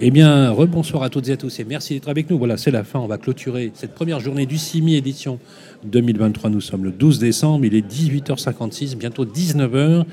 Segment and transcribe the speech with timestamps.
[0.00, 2.38] Eh bien, rebonsoir à toutes et à tous et merci d'être avec nous.
[2.38, 3.00] Voilà, c'est la fin.
[3.00, 5.40] On va clôturer cette première journée du CIMI édition
[5.82, 6.50] 2023.
[6.50, 7.64] Nous sommes le 12 décembre.
[7.64, 10.04] Il est 18h56, bientôt 19h.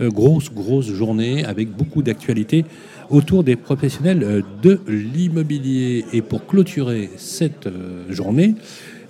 [0.00, 2.64] Euh, grosse, grosse journée avec beaucoup d'actualités
[3.10, 6.04] autour des professionnels euh, de l'immobilier.
[6.12, 8.54] Et pour clôturer cette euh, journée,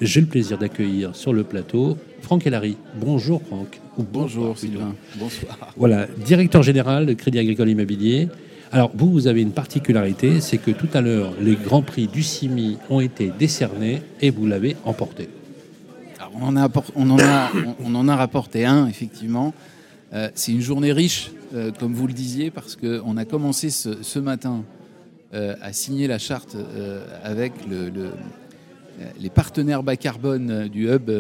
[0.01, 2.79] j'ai le plaisir d'accueillir sur le plateau Franck Hellary.
[2.99, 3.83] Bonjour Franck.
[3.99, 4.95] bonjour Sylvain.
[5.17, 5.75] Bonsoir.
[5.77, 8.29] Voilà, directeur général de Crédit Agricole Immobilier.
[8.75, 12.23] Alors, vous, vous avez une particularité, c'est que tout à l'heure, les grands prix du
[12.23, 15.29] CIMI ont été décernés et vous l'avez emporté.
[16.35, 19.53] on, en a, rapporté un, effectivement.
[20.15, 24.19] Euh, c'est une journée riche, euh, comme vous le disiez, parce qu'on a commencé ce,
[24.19, 24.65] matin
[25.35, 26.57] euh, à signer la charte
[27.23, 27.93] avec le,
[29.21, 31.11] les partenaires bas carbone du hub,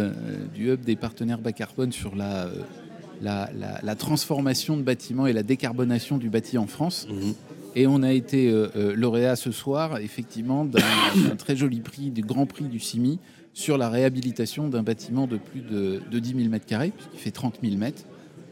[0.54, 2.48] du hub des partenaires bas carbone sur la
[3.22, 7.06] la, transformation de bâtiments et la décarbonation du bâti en France.
[7.10, 7.34] Mhm.
[7.74, 12.20] Et on a été euh, euh, lauréat ce soir, effectivement, d'un très joli prix, du
[12.20, 13.18] Grand Prix du CIMI,
[13.54, 17.74] sur la réhabilitation d'un bâtiment de plus de, 10 000 m2, qui fait 30 000
[17.82, 17.92] m,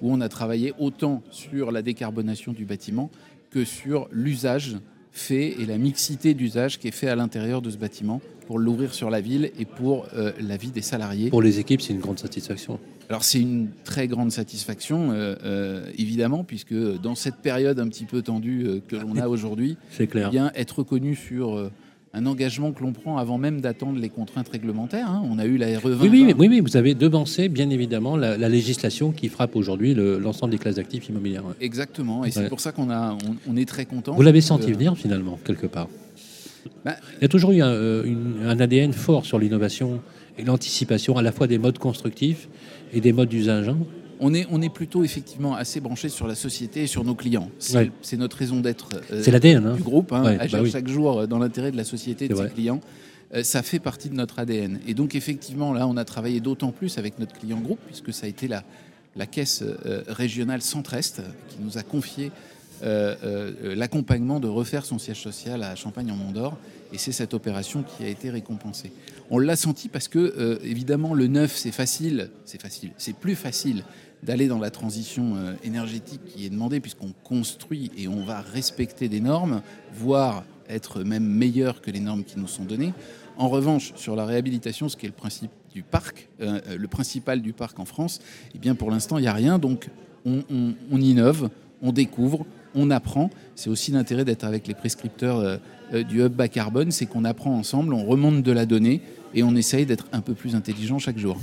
[0.01, 3.11] où on a travaillé autant sur la décarbonation du bâtiment
[3.51, 4.77] que sur l'usage
[5.13, 8.95] fait et la mixité d'usage qui est fait à l'intérieur de ce bâtiment pour l'ouvrir
[8.95, 11.31] sur la ville et pour euh, la vie des salariés.
[11.31, 12.79] Pour les équipes, c'est une grande satisfaction.
[13.09, 18.05] Alors c'est une très grande satisfaction, euh, euh, évidemment, puisque dans cette période un petit
[18.05, 20.29] peu tendue que l'on a aujourd'hui, c'est clair.
[20.29, 21.71] Eh bien être reconnu sur
[22.13, 25.09] un engagement que l'on prend avant même d'attendre les contraintes réglementaires.
[25.09, 25.23] Hein.
[25.31, 25.99] On a eu la RE20.
[26.01, 30.53] Oui, oui, oui, oui, vous avez devancé, bien évidemment, la, législation qui frappe aujourd'hui l'ensemble
[30.53, 31.45] des classes d'actifs immobilières.
[31.61, 34.15] Exactement, et c'est pour ça qu'on on, est très content.
[34.15, 35.89] Vous l'avez senti venir finalement, quelque part
[36.85, 38.15] bah, Il y a toujours eu un, euh,
[38.45, 40.01] un ADN fort sur l'innovation
[40.37, 42.49] et l'anticipation à la fois des modes constructifs
[42.93, 43.71] et des modes d'usage.
[44.21, 47.51] On est, on est plutôt effectivement assez branché sur la société et sur nos clients.
[47.59, 49.75] C'est notre raison d'être euh, l'ADN hein.
[49.77, 52.49] du groupe, hein, agir bah chaque jour dans l'intérêt de la société et de ses
[52.49, 52.81] clients.
[53.35, 54.81] Euh, ça fait partie de notre ADN.
[54.87, 58.27] Et donc effectivement, là, on a travaillé d'autant plus avec notre client groupe, puisque ça
[58.27, 58.65] a été la,
[59.17, 62.31] la caisse euh, régionale Centre-Est qui nous a confié
[62.83, 66.57] l'accompagnement de refaire son siège social à Champagne-en-Mont-d'Or.
[66.93, 68.93] Et c'est cette opération qui a été récompensée.
[69.31, 73.85] On l'a senti parce que, évidemment, le neuf, c'est facile, c'est facile, c'est plus facile
[74.23, 79.09] d'aller dans la transition euh, énergétique qui est demandée, puisqu'on construit et on va respecter
[79.09, 79.63] des normes,
[79.95, 82.93] voire être même meilleur que les normes qui nous sont données.
[83.37, 87.41] En revanche, sur la réhabilitation, ce qui est le principe du parc, euh, le principal
[87.41, 88.21] du parc en France,
[88.55, 89.59] eh bien pour l'instant, il n'y a rien.
[89.59, 89.89] Donc
[90.27, 90.43] on,
[90.93, 91.49] innove,
[91.81, 92.45] on découvre,
[92.75, 93.31] on apprend.
[93.55, 97.57] C'est aussi l'intérêt d'être avec les prescripteurs euh, du hub bas carbone, c'est qu'on apprend
[97.57, 99.03] ensemble, on remonte de la donnée
[99.35, 101.39] et on essaye d'être un peu plus intelligent chaque jour.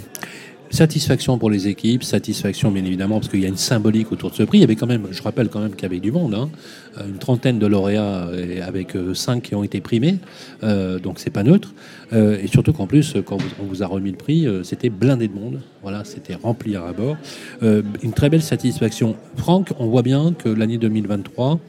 [0.70, 4.36] Satisfaction pour les équipes, satisfaction bien évidemment parce qu'il y a une symbolique autour de
[4.36, 4.58] ce prix.
[4.58, 6.50] Il y avait quand même, je rappelle quand même qu'il y avait du monde, hein.
[6.98, 8.30] euh, une trentaine de lauréats
[8.66, 10.18] avec euh, cinq qui ont été primés,
[10.64, 11.74] euh, donc c'est pas neutre.
[12.12, 15.62] et surtout qu'en plus, quand on vous a remis le prix, c'était blindé de monde.
[15.82, 17.18] Voilà, c'était rempli à bord.
[17.62, 19.16] une très belle satisfaction.
[19.36, 21.60] Franck, on voit bien que l'année 2023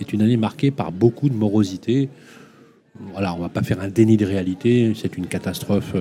[0.00, 2.08] est une année marquée par beaucoup de morosité
[3.00, 4.92] voilà, on va pas faire un déni de réalité.
[4.94, 5.94] C'est une catastrophe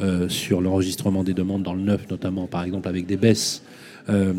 [0.00, 3.62] euh, sur l'enregistrement des demandes dans le neuf, notamment par exemple avec des baisses
[4.08, 4.32] euh,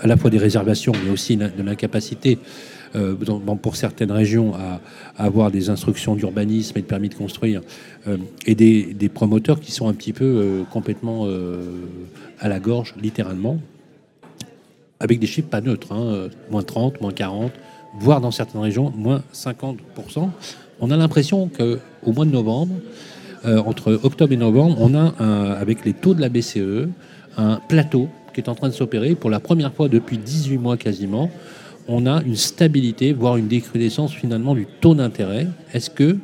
[0.00, 2.38] à la fois des réservations, mais aussi de l'incapacité
[2.94, 3.16] euh,
[3.60, 4.80] pour certaines régions à,
[5.16, 7.60] avoir des instructions d'urbanisme et de permis de construire,
[8.46, 11.26] et des, promoteurs qui sont un petit peu complètement
[12.38, 13.58] à la gorge, littéralement,
[15.00, 17.52] avec des chiffres pas neutres, hein, moins 30, moins 40,
[17.98, 20.30] voire dans certaines régions, moins 50%
[20.80, 22.74] on a l'impression qu'au mois de novembre,
[23.44, 25.06] euh, entre octobre et novembre, on a,
[25.54, 26.88] avec les taux de la BCE,
[27.36, 30.76] un plateau qui est en train de s'opérer pour la première fois depuis 18 mois
[30.76, 31.30] quasiment.
[31.86, 35.46] On a une stabilité, voire une décrudescence finalement du taux d'intérêt.
[35.72, 36.18] Est-ce que,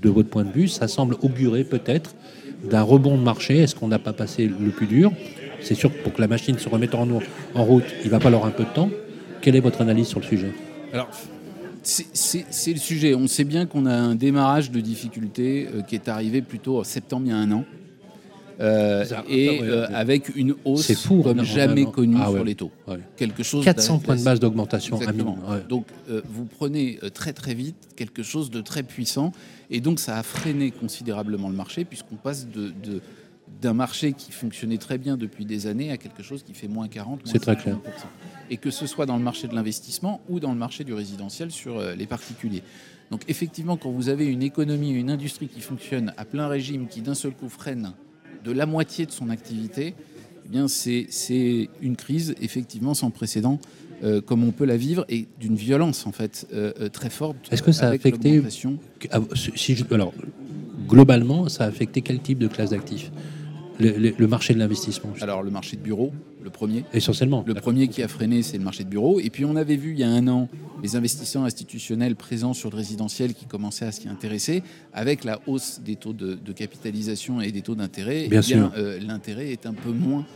[0.00, 2.14] de votre point de vue, ça semble augurer peut-être
[2.68, 3.58] d'un rebond de marché?
[3.58, 5.12] Est-ce qu'on n'a pas passé le plus dur?
[5.60, 7.06] C'est sûr que pour que la machine se remette en,
[7.54, 8.90] route, il va falloir un peu de temps.
[9.40, 10.52] Quelle est votre analyse sur le sujet?
[11.84, 13.14] C'est le sujet.
[13.14, 16.84] On sait bien qu'on a un démarrage de difficulté euh, qui est arrivé plutôt en
[16.84, 17.64] septembre il y a un an.
[18.60, 22.70] Euh, et euh, avec une hausse fou, comme jamais connue ah sur les taux.
[23.16, 24.98] Quelque chose 400 points de base d'augmentation.
[25.68, 25.86] Donc
[26.28, 29.32] vous prenez très très vite quelque chose de très puissant.
[29.70, 32.72] Et donc ça a freiné considérablement le marché puisqu'on passe de,
[33.64, 36.86] d'un marché qui fonctionnait très bien depuis des années à quelque chose qui fait moins
[36.86, 37.22] 40.
[37.24, 37.78] C'est très clair.
[38.50, 41.50] et que ce soit dans le marché de l'investissement ou dans le marché du résidentiel
[41.50, 42.62] sur euh, les particuliers.
[43.10, 47.00] Donc effectivement, quand vous avez une économie, une industrie qui fonctionne à plein régime, qui
[47.00, 47.92] d'un seul coup freine
[48.44, 49.94] de la moitié de son activité,
[50.44, 53.58] eh bien c'est une crise effectivement sans précédent,
[54.02, 57.36] euh, comme on peut la vivre, et d'une violence en fait euh, très forte.
[57.50, 58.42] Est-ce que ça a affecté
[59.10, 60.12] ah, si alors
[60.86, 63.10] globalement, ça a affecté quel type de classe d'actifs?
[63.78, 66.12] Le, marché de l'investissement Alors le marché de bureau,
[66.42, 66.84] le premier.
[66.92, 67.44] Essentiellement.
[67.46, 69.20] Le premier qui a freiné, c'est le marché de bureau.
[69.20, 70.48] Et puis on avait vu il y a un an
[70.82, 74.62] les investisseurs institutionnels présents sur le résidentiel qui commençaient à s'y intéresser.
[74.92, 79.50] Avec la hausse des taux de, capitalisation et des taux d'intérêt, bien, eh euh, l'intérêt
[79.50, 80.26] est un peu moins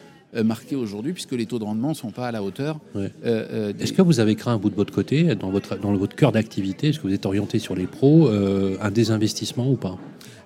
[0.44, 2.78] marqué aujourd'hui puisque les taux de rendement ne sont pas à la hauteur.
[2.96, 6.16] Euh, Est-ce que vous avez créé un bout de votre côté, dans votre, dans votre
[6.16, 9.98] cœur d'activité, est-ce que vous êtes orienté sur les pros, un désinvestissement ou pas?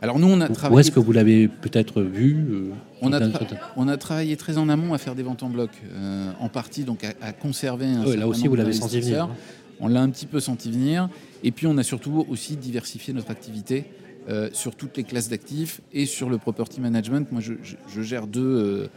[0.03, 0.77] Alors nous, on a travaillé.
[0.77, 2.71] Où est-ce que vous l'avez peut-être vu euh,
[3.01, 3.21] on, a
[3.77, 6.83] on a travaillé très en amont à faire des ventes en bloc, euh, en partie
[6.83, 8.05] donc à, conserver un.
[8.17, 9.25] là aussi, vous l'avez senti venir.
[9.25, 9.31] Hein.
[9.79, 11.09] On l'a un petit peu senti venir.
[11.45, 13.85] Et puis, on a surtout aussi diversifié notre activité
[14.29, 17.31] euh, sur toutes les classes d'actifs et sur le property management.
[17.31, 18.89] Moi, je, gère deux.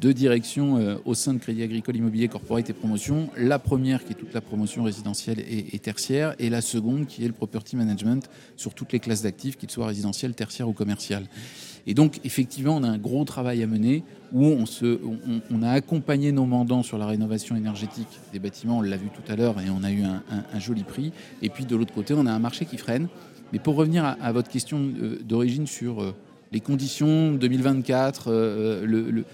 [0.00, 3.28] Deux directions au sein de Crédit Agricole Immobilier Corporate et Promotion.
[3.36, 7.26] La première qui est toute la promotion résidentielle et, tertiaire et la seconde qui est
[7.26, 11.26] le property management sur toutes les classes d'actifs, qu'ils soient résidentiels, tertiaires ou commerciales.
[11.86, 14.02] Et donc, effectivement, on a un gros travail à mener
[14.32, 19.08] où on, a accompagné nos mandants sur la rénovation énergétique des bâtiments, on l'a vu
[19.08, 21.12] tout à l'heure, et on a eu un, joli prix.
[21.42, 23.08] Et puis, de l'autre côté, on a un marché qui freine.
[23.52, 26.14] Mais pour revenir à, votre question euh, d'origine sur euh,
[26.50, 29.24] les conditions 2024, euh, le,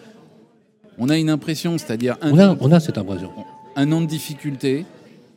[1.01, 3.33] on a une impression, c'est-à-dire un, on on a cette impression.
[3.75, 4.85] Un an de difficulté,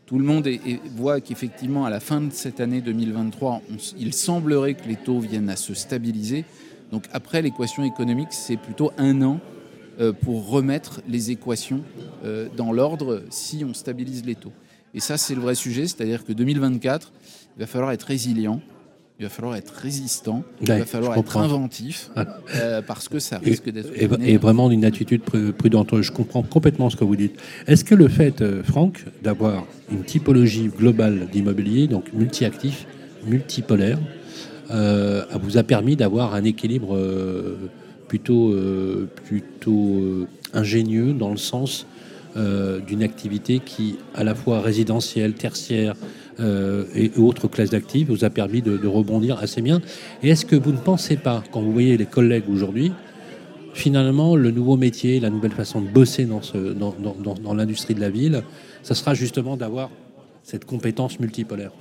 [0.06, 0.48] tout le monde
[0.95, 3.62] voit qu'effectivement, à la fin de cette année 2023,
[3.98, 6.44] il semblerait que les taux viennent à se stabiliser.
[6.92, 9.39] Donc après, l'équation économique, c'est plutôt un an
[10.01, 11.81] euh, pour remettre les équations
[12.25, 14.51] euh, dans l'ordre si on stabilise les taux.
[14.94, 17.13] Et ça, c'est le vrai sujet, c'est-à-dire que 2024,
[17.56, 18.60] il va falloir être résilient,
[19.19, 22.10] il va falloir être résistant, il va falloir être inventif,
[22.56, 23.92] euh, parce que ça risque d'être...
[23.95, 26.01] Et, vraiment d'une attitude prudente.
[26.01, 27.39] Je comprends complètement ce que vous dites.
[27.68, 32.88] Est-ce que le fait, Franck, d'avoir une typologie globale d'immobilier, donc multi-actif,
[33.25, 34.00] multipolaire,
[34.71, 37.69] euh, vous a permis d'avoir un équilibre euh,
[38.07, 41.86] plutôt, euh, plutôt ingénieux dans le sens
[42.35, 45.94] d'une activité qui, à la fois résidentielle, tertiaire
[46.39, 49.81] et autres classes d'actifs, vous a permis de, rebondir assez bien.
[50.24, 52.91] Et est-ce que vous ne pensez pas, quand vous voyez les collègues aujourd'hui,
[53.74, 58.41] finalement, le nouveau métier, la nouvelle façon de bosser dans, l'industrie de la ville,
[58.81, 59.91] ça sera justement d'avoir
[60.44, 61.71] cette compétence multipolaire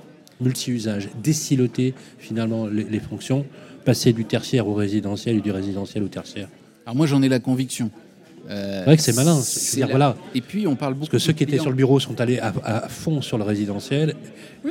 [0.41, 3.45] multi-usage, déciloter finalement les, fonctions,
[3.85, 6.49] passer du tertiaire au résidentiel et du résidentiel au tertiaire?
[6.85, 7.89] Alors moi j'en ai la conviction.
[8.49, 9.39] Euh, c'est vrai que c'est malin.
[9.73, 10.15] Dire, voilà.
[10.35, 11.11] Et puis on parle beaucoup.
[11.11, 14.15] Parce que ceux qui étaient sur le bureau sont allés à, fond sur le résidentiel.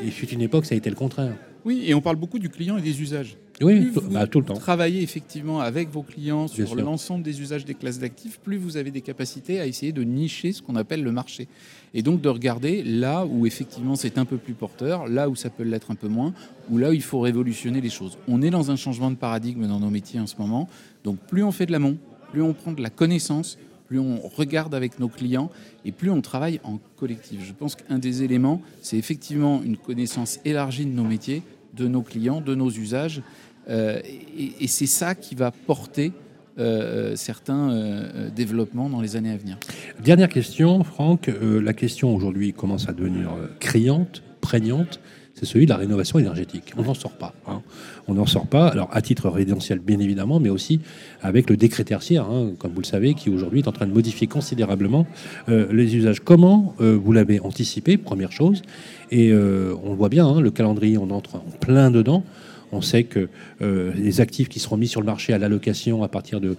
[0.02, 1.32] Il fut une époque, ça a été le contraire.
[1.64, 3.36] Oui, et on parle beaucoup du client et des usages.
[3.60, 4.54] Oui, bah, tout le temps.
[4.54, 8.90] Travaillez effectivement avec vos clients sur l'ensemble des usages des classes d'actifs, plus vous avez
[8.90, 11.46] des capacités à essayer de nicher ce qu'on appelle le marché.
[11.94, 15.50] Et donc de regarder là où effectivement c'est un peu plus porteur, là où ça
[15.50, 16.32] peut l'être un peu moins,
[16.70, 18.18] ou là où il faut révolutionner les choses.
[18.26, 20.68] On est dans un changement de paradigme dans nos métiers en ce moment.
[21.04, 21.98] Donc plus on fait de l'amont,
[22.32, 25.50] plus on prend de la connaissance, plus on regarde avec nos clients
[25.84, 27.40] et plus on travaille en collectif.
[27.44, 31.42] Je pense qu'un des éléments, c'est effectivement une connaissance élargie de nos métiers,
[31.74, 33.22] de nos clients, de nos usages.
[33.68, 34.00] Euh,
[34.36, 36.12] et, c'est ça qui va porter
[36.58, 39.58] euh, certains euh, développements dans les années à venir.
[40.02, 41.30] Dernière question, Franck.
[41.40, 43.30] la question aujourd'hui commence à devenir
[43.60, 45.00] criante, prégnante
[45.42, 46.72] c'est celui de la rénovation énergétique.
[46.76, 47.34] On n'en sort pas.
[47.48, 47.62] Hein.
[48.06, 50.80] On n'en sort pas, alors à titre résidentiel bien évidemment, mais aussi
[51.20, 53.92] avec le décret tertiaire, hein, comme vous le savez, qui aujourd'hui est en train de
[53.92, 55.04] modifier considérablement
[55.48, 56.20] euh, les usages.
[56.20, 58.62] Comment euh, vous l'avez anticipé, première chose,
[59.10, 62.22] et euh, on voit bien, hein, le calendrier, on entre en plein dedans.
[62.72, 63.28] On sait que
[63.60, 66.56] les actifs qui seront mis sur le marché à l'allocation à partir de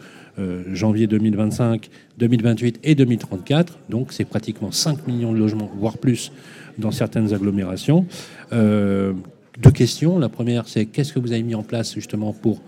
[0.72, 1.90] janvier 2025,
[2.20, 6.32] 2028 et 2034, donc c'est pratiquement 5 millions de logements, voire plus,
[6.78, 8.06] dans certaines agglomérations.
[8.52, 9.14] Euh,
[9.62, 10.20] deux questions.
[10.20, 12.62] La première, c'est qu'est-ce que vous avez mis en place justement pour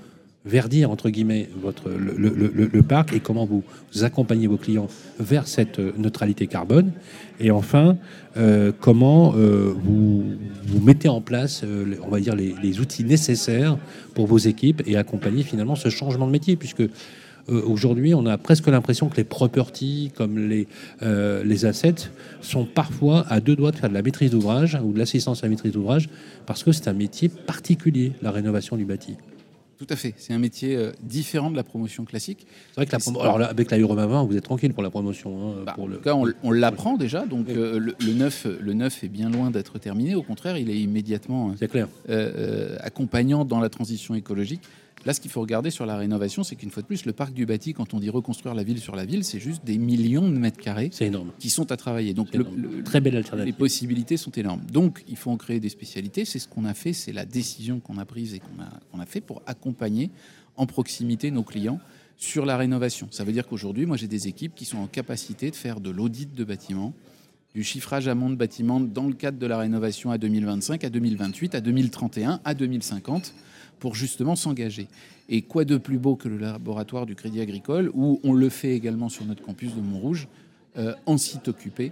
[0.47, 3.63] verdir entre guillemets votre le, parc et comment vous,
[4.03, 4.87] accompagnez vos clients
[5.19, 6.91] vers cette euh, neutralité carbone?
[7.39, 7.97] Et enfin
[8.37, 10.23] euh, comment vous,
[10.65, 11.63] vous, mettez en place
[12.03, 13.77] on va dire les, les, outils nécessaires
[14.13, 16.83] pour vos équipes et accompagner finalement ce changement de métier puisque
[17.49, 20.67] euh, aujourd'hui, on a presque l'impression que les properties, comme les,
[21.03, 22.09] euh, les assets,
[22.41, 25.47] sont parfois à deux doigts de faire de la maîtrise d'ouvrage ou de l'assistance à
[25.47, 26.09] la maîtrise d'ouvrage,
[26.45, 29.15] parce que c'est un métier particulier, la rénovation du bâti.
[29.77, 30.13] Tout à fait.
[30.17, 32.47] C'est un métier euh, différent de la promotion classique.
[32.69, 34.83] C'est vrai que la promo- alors là, avec la Euro 2020, vous êtes tranquille pour
[34.83, 35.49] la promotion.
[35.51, 35.95] hein, Bah, pour en le...
[35.97, 37.25] tout cas, on, on l'apprend déjà.
[37.25, 40.15] Donc euh, le, le neuf, le neuf est bien loin d'être terminé.
[40.15, 41.87] Au contraire, il est immédiatement euh, clair.
[42.09, 44.61] euh, accompagnant dans la transition écologique.
[45.05, 47.31] Là, ce qu'il faut regarder sur la rénovation, c'est qu'une fois de plus, le parc
[47.33, 50.27] du bâti, quand on dit reconstruire la ville sur la ville, c'est juste des millions
[50.27, 51.31] de mètres carrés énorme.
[51.37, 52.13] qui sont à travailler.
[52.15, 53.53] Donc le- le- Très belle les alternative.
[53.55, 54.61] possibilités sont énormes.
[54.71, 56.25] Donc, il faut en créer des spécialités.
[56.25, 58.99] C'est ce qu'on a fait, c'est la décision qu'on a prise et qu'on a, qu'on
[58.99, 60.09] a fait pour accompagner
[60.57, 61.79] en proximité nos clients
[62.17, 63.07] sur la rénovation.
[63.11, 65.89] Ça veut dire qu'aujourd'hui, moi, j'ai des équipes qui sont en capacité de faire de
[65.91, 66.93] l'audit de bâtiments,
[67.53, 71.53] du chiffrage amont de bâtiments dans le cadre de la rénovation à 2025, à 2028,
[71.55, 73.33] à 2031, à 2050,
[73.79, 74.87] pour justement s'engager.
[75.29, 78.75] Et quoi de plus beau que le laboratoire du Crédit Agricole, où on le fait
[78.75, 80.27] également sur notre campus de Montrouge,
[80.77, 81.91] euh, en site occupé,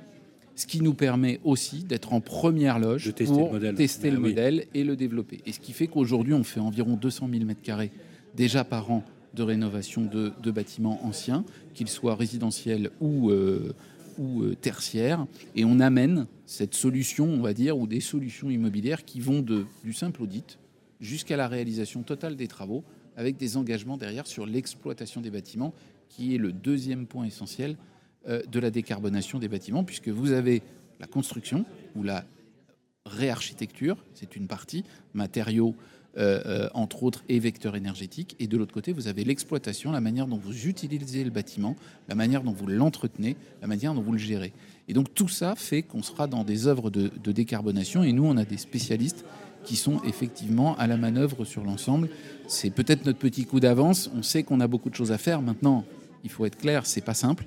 [0.56, 3.75] ce qui nous permet aussi d'être en première loge De tester pour le modèle.
[3.75, 4.30] tester Ben le oui.
[4.30, 5.40] modèle et le développer.
[5.48, 7.90] Et ce qui fait qu'aujourd'hui, on fait environ 200 000 m2
[8.36, 13.74] déjà par an de rénovation de, de bâtiments anciens, qu'ils soient résidentiels ou, euh,
[14.20, 15.25] ou euh, tertiaires.
[15.56, 19.66] Et on amène cette solution, on va dire, ou des solutions immobilières qui vont de,
[19.84, 20.60] du simple audit
[21.04, 22.84] jusqu'à la réalisation totale des travaux,
[23.16, 25.74] avec des engagements derrière sur l'exploitation des bâtiments,
[26.10, 27.78] qui est le deuxième point essentiel
[28.28, 30.64] euh, de la décarbonation des bâtiments, puisque vous avez
[31.00, 32.26] la construction ou la
[33.06, 34.84] réarchitecture, c'est une partie,
[35.14, 35.76] matériaux,
[36.16, 38.36] euh, euh, entre autres, et vecteurs énergétiques.
[38.40, 41.76] Et de l'autre côté, vous avez l'exploitation, la manière dont vous utilisez le bâtiment,
[42.08, 44.54] la manière dont vous l'entretenez, la manière dont vous le gérez.
[44.88, 48.04] Et donc tout ça fait qu'on sera dans des œuvres de, de décarbonation.
[48.04, 49.26] Et nous, on a des spécialistes
[49.63, 52.10] qui sont effectivement à la manœuvre sur l'ensemble.
[52.48, 54.10] C'est peut-être notre petit coup d'avance.
[54.15, 55.41] On sait qu'on a beaucoup de choses à faire.
[55.41, 55.86] Maintenant,
[56.24, 57.46] il faut être clair, c'est pas simple.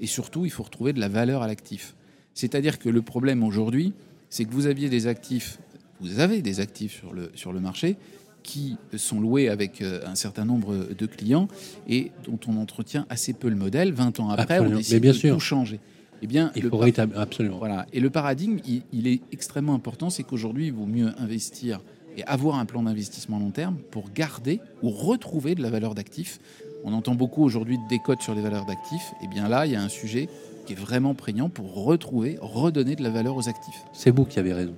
[0.00, 1.94] Et surtout, il faut retrouver de la valeur à l'actif.
[2.34, 3.92] C'est-à-dire que le problème aujourd'hui,
[4.30, 5.58] c'est que vous aviez des actifs,
[6.00, 7.96] vous avez des actifs sur le, sur le marché
[8.42, 11.46] qui sont loués avec euh, un certain nombre de clients
[11.88, 13.92] et dont on entretient assez peu le modèle.
[13.92, 14.66] 20 ans après, Absolument.
[14.66, 15.34] on Mais décide bien de sûr.
[15.34, 15.78] tout changer.
[16.22, 17.18] Eh bien, Il faut par- rétablir.
[17.20, 17.58] Absolument.
[17.58, 17.86] voilà.
[17.92, 20.08] Et le paradigme, il, il est extrêmement important.
[20.08, 21.80] C'est qu'aujourd'hui, il vaut mieux investir
[22.16, 26.38] et avoir un plan d'investissement long terme pour garder ou retrouver de la valeur d'actifs.
[26.84, 29.12] On entend beaucoup aujourd'hui de décotes sur les valeurs d'actifs.
[29.22, 30.28] Et bien là, il y a un sujet
[30.66, 33.82] qui est vraiment prégnant pour retrouver, redonner de la valeur aux actifs.
[33.92, 34.74] C'est vous qui avez raison.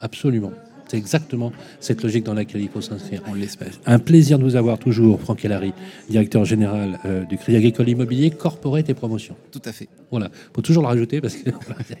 [0.00, 0.50] Absolument.
[0.88, 3.22] C'est exactement cette logique dans laquelle il faut s'inscrire.
[3.26, 3.70] On l'espère.
[3.86, 5.72] Un plaisir de vous avoir toujours, Franck Hellary,
[6.08, 9.36] directeur général euh, du Crédit Agricole Immobilier, Corporate et Promotion.
[9.50, 9.88] Tout à fait.
[10.10, 11.50] Voilà, faut toujours le rajouter parce que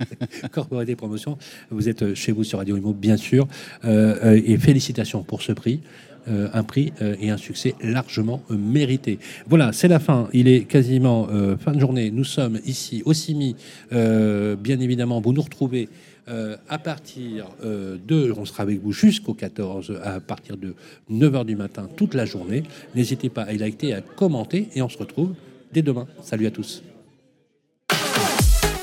[0.52, 1.38] Corporate et Promotion,
[1.70, 3.48] vous êtes euh, chez vous sur Radio Imo, bien sûr,
[3.84, 5.80] Euh, et félicitations pour ce prix.
[6.26, 9.18] Euh, un prix euh, et un succès largement euh, mérité.
[9.46, 10.30] Voilà, c'est la fin.
[10.32, 12.10] Il est quasiment fin de journée.
[12.10, 13.56] Nous sommes ici au CIMI.
[13.90, 15.88] Bien évidemment, vous nous retrouvez
[16.28, 20.74] euh, à partir euh, de, on sera avec vous jusqu'au 14, à partir de
[21.10, 22.62] 9h du matin, toute la journée.
[22.94, 25.34] N'hésitez pas à liker, à commenter, et on se retrouve
[25.72, 26.06] dès demain.
[26.22, 26.82] Salut à tous.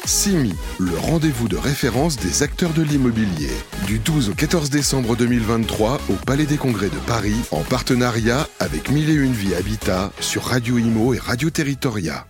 [0.06, 3.52] CIMI, le rendez-vous de référence des acteurs de l'immobilier.
[3.88, 8.92] Du 12 au 14 décembre 2023 au Palais des Congrès de Paris, en partenariat avec
[8.92, 12.26] 1001 Vie Habitat sur Radio Imo et Radio Territoria.